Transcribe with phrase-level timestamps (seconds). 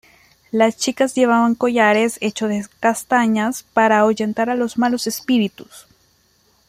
[0.49, 5.85] Las chicas llevaban collares hechos de castañas para ahuyentar a los malos espíritus.